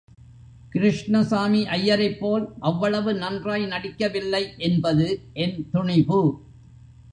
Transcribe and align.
கிருஷ்ணசாமி 0.71 1.65
ஐயரைப் 1.67 2.17
போல் 2.19 2.45
அவ்வளவு 2.59 3.13
நன்றாய் 3.13 3.65
நடிக்கவில்லை 3.65 4.43
என்பது 4.57 5.07
என் 5.33 5.57
துணிபு. 5.71 6.21